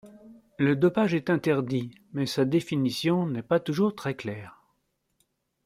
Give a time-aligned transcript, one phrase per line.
[0.57, 4.59] Le dopage est interdit, mais sa définition n'est pas toujours très claire.